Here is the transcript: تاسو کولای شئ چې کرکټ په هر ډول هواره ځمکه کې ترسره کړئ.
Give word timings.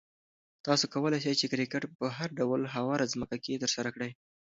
تاسو 0.65 0.85
کولای 0.93 1.19
شئ 1.25 1.33
چې 1.39 1.49
کرکټ 1.51 1.83
په 1.99 2.05
هر 2.17 2.29
ډول 2.39 2.61
هواره 2.75 3.11
ځمکه 3.13 3.37
کې 3.43 3.61
ترسره 3.63 3.89
کړئ. 3.95 4.11